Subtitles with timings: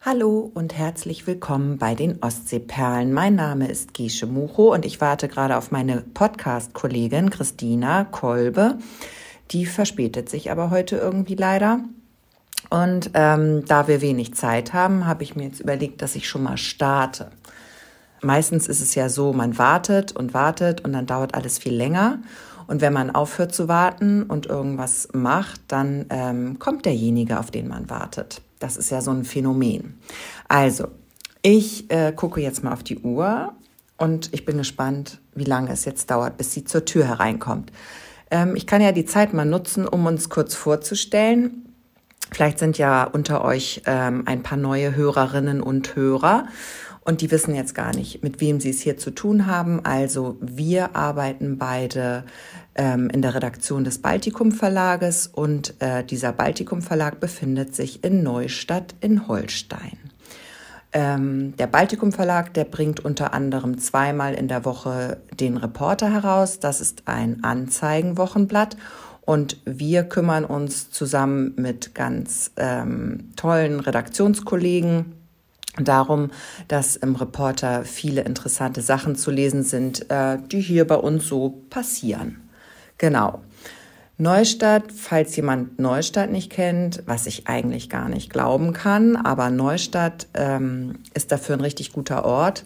[0.00, 3.12] Hallo und herzlich willkommen bei den Ostseeperlen.
[3.12, 8.78] Mein Name ist Gesche Mucho und ich warte gerade auf meine Podcast-Kollegin Christina Kolbe.
[9.50, 11.80] Die verspätet sich aber heute irgendwie leider.
[12.70, 16.44] Und ähm, da wir wenig Zeit haben, habe ich mir jetzt überlegt, dass ich schon
[16.44, 17.32] mal starte.
[18.22, 22.20] Meistens ist es ja so, man wartet und wartet und dann dauert alles viel länger.
[22.68, 27.66] Und wenn man aufhört zu warten und irgendwas macht, dann ähm, kommt derjenige, auf den
[27.66, 28.42] man wartet.
[28.58, 29.98] Das ist ja so ein Phänomen.
[30.48, 30.88] Also,
[31.42, 33.52] ich äh, gucke jetzt mal auf die Uhr
[33.96, 37.72] und ich bin gespannt, wie lange es jetzt dauert, bis sie zur Tür hereinkommt.
[38.30, 41.64] Ähm, ich kann ja die Zeit mal nutzen, um uns kurz vorzustellen.
[42.30, 46.46] Vielleicht sind ja unter euch ähm, ein paar neue Hörerinnen und Hörer
[47.08, 49.82] und die wissen jetzt gar nicht, mit wem sie es hier zu tun haben.
[49.82, 52.24] Also wir arbeiten beide
[52.74, 58.22] ähm, in der Redaktion des Baltikum Verlages und äh, dieser Baltikum Verlag befindet sich in
[58.22, 59.96] Neustadt in Holstein.
[60.92, 66.60] Ähm, der Baltikum Verlag, der bringt unter anderem zweimal in der Woche den Reporter heraus.
[66.60, 68.76] Das ist ein Anzeigenwochenblatt.
[69.22, 75.17] Und wir kümmern uns zusammen mit ganz ähm, tollen Redaktionskollegen
[75.84, 76.30] darum,
[76.68, 81.62] dass im Reporter viele interessante Sachen zu lesen sind, äh, die hier bei uns so
[81.70, 82.48] passieren.
[82.98, 83.40] Genau.
[84.20, 90.26] Neustadt, falls jemand Neustadt nicht kennt, was ich eigentlich gar nicht glauben kann, aber Neustadt
[90.34, 92.64] ähm, ist dafür ein richtig guter Ort,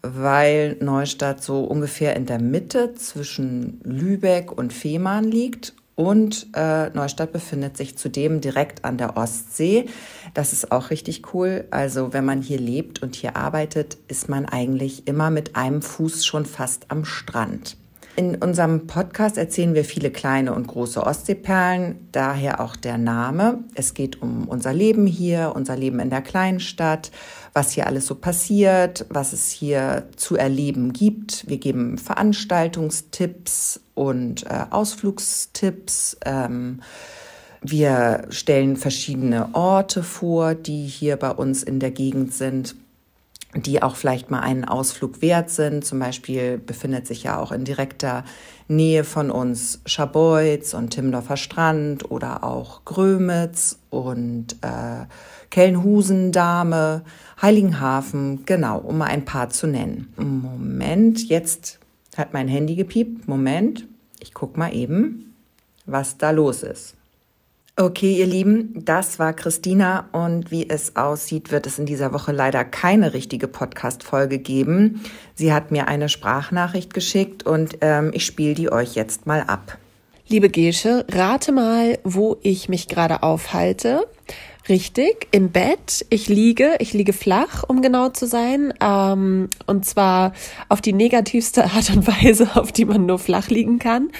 [0.00, 7.32] weil Neustadt so ungefähr in der Mitte zwischen Lübeck und Fehmarn liegt und äh, Neustadt
[7.32, 9.86] befindet sich zudem direkt an der Ostsee.
[10.34, 11.66] Das ist auch richtig cool.
[11.70, 16.26] Also wenn man hier lebt und hier arbeitet, ist man eigentlich immer mit einem Fuß
[16.26, 17.76] schon fast am Strand.
[18.16, 23.64] In unserem Podcast erzählen wir viele kleine und große Ostseeperlen, daher auch der Name.
[23.74, 27.10] Es geht um unser Leben hier, unser Leben in der kleinen Stadt,
[27.54, 31.48] was hier alles so passiert, was es hier zu erleben gibt.
[31.48, 36.16] Wir geben Veranstaltungstipps und äh, Ausflugstipps.
[36.24, 36.82] Ähm,
[37.62, 42.76] wir stellen verschiedene Orte vor, die hier bei uns in der Gegend sind
[43.56, 45.84] die auch vielleicht mal einen Ausflug wert sind.
[45.84, 48.24] Zum Beispiel befindet sich ja auch in direkter
[48.68, 55.06] Nähe von uns Scharbeutz und Timmendorfer Strand oder auch Grömitz und äh,
[55.50, 57.02] Kellenhusen, Dame,
[57.40, 60.12] Heiligenhafen, genau, um mal ein paar zu nennen.
[60.16, 61.78] Moment, jetzt
[62.16, 63.28] hat mein Handy gepiept.
[63.28, 63.86] Moment,
[64.20, 65.34] ich guck mal eben,
[65.86, 66.96] was da los ist.
[67.76, 72.30] Okay, ihr Lieben, das war Christina und wie es aussieht, wird es in dieser Woche
[72.30, 75.02] leider keine richtige Podcast-Folge geben.
[75.34, 79.76] Sie hat mir eine Sprachnachricht geschickt und ähm, ich spiele die euch jetzt mal ab.
[80.28, 84.06] Liebe Gesche, rate mal, wo ich mich gerade aufhalte.
[84.66, 86.06] Richtig, im Bett.
[86.08, 88.72] Ich liege, ich liege flach, um genau zu sein.
[88.80, 90.32] Ähm, und zwar
[90.70, 94.10] auf die negativste Art und Weise, auf die man nur flach liegen kann.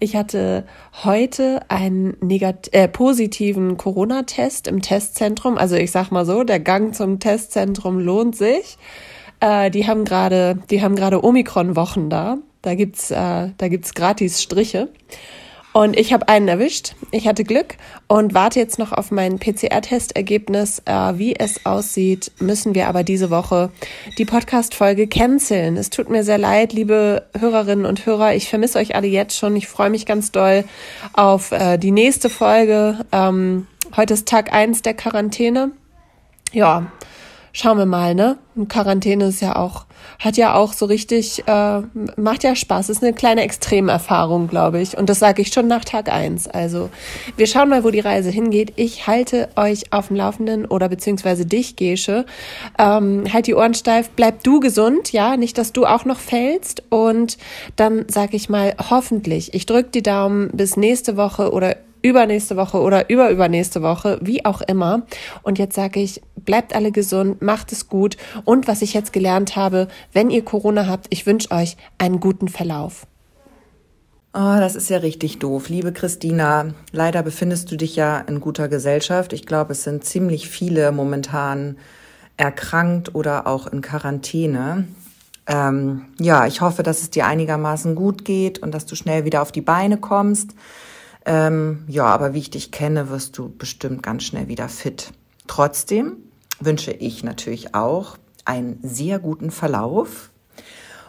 [0.00, 0.66] Ich hatte
[1.04, 5.56] heute einen negat äh, positiven Corona-Test im Testzentrum.
[5.56, 8.76] Also ich sag mal so, der Gang zum Testzentrum lohnt sich.
[9.40, 12.36] Äh, die haben gerade, die haben gerade Omikron-Wochen da.
[12.60, 14.90] Da gibt's, äh, da gibt's gratis Striche.
[15.74, 16.94] Und ich habe einen erwischt.
[17.10, 17.74] Ich hatte Glück
[18.06, 20.80] und warte jetzt noch auf mein PCR-Testergebnis.
[20.84, 23.72] Äh, wie es aussieht, müssen wir aber diese Woche
[24.16, 25.76] die Podcast-Folge canceln.
[25.76, 28.36] Es tut mir sehr leid, liebe Hörerinnen und Hörer.
[28.36, 29.56] Ich vermisse euch alle jetzt schon.
[29.56, 30.62] Ich freue mich ganz doll
[31.12, 33.04] auf äh, die nächste Folge.
[33.10, 35.72] Ähm, heute ist Tag eins der Quarantäne.
[36.52, 36.86] Ja,
[37.54, 38.36] schauen wir mal, ne?
[38.68, 39.86] Quarantäne ist ja auch,
[40.18, 41.80] hat ja auch so richtig, äh,
[42.16, 42.88] macht ja Spaß.
[42.88, 44.98] Ist eine kleine Extremerfahrung, glaube ich.
[44.98, 46.46] Und das sage ich schon nach Tag eins.
[46.48, 46.90] Also
[47.36, 48.72] wir schauen mal, wo die Reise hingeht.
[48.76, 52.26] Ich halte euch auf dem Laufenden oder beziehungsweise dich, Gesche.
[52.78, 56.82] Ähm, halt die Ohren steif, bleib du gesund, ja, nicht, dass du auch noch fällst.
[56.90, 57.38] Und
[57.76, 62.80] dann sage ich mal, hoffentlich, ich drücke die Daumen bis nächste Woche oder übernächste Woche
[62.80, 65.02] oder überübernächste Woche, wie auch immer.
[65.42, 68.18] Und jetzt sage ich, bleibt alle gesund, macht es gut.
[68.44, 72.48] Und was ich jetzt gelernt habe, wenn ihr Corona habt, ich wünsche euch einen guten
[72.48, 73.06] Verlauf.
[74.34, 75.68] Oh, das ist ja richtig doof.
[75.68, 79.32] Liebe Christina, leider befindest du dich ja in guter Gesellschaft.
[79.32, 81.78] Ich glaube, es sind ziemlich viele momentan
[82.36, 84.88] erkrankt oder auch in Quarantäne.
[85.46, 89.40] Ähm, ja, ich hoffe, dass es dir einigermaßen gut geht und dass du schnell wieder
[89.40, 90.54] auf die Beine kommst.
[91.26, 95.12] Ähm, ja, aber wie ich dich kenne, wirst du bestimmt ganz schnell wieder fit.
[95.46, 96.16] Trotzdem
[96.60, 100.30] wünsche ich natürlich auch einen sehr guten Verlauf